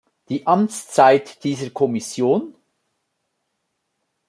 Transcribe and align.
Die 0.29 0.47
Amtszeit 0.47 1.43
dieser 1.43 1.69
Kommission? 1.69 2.55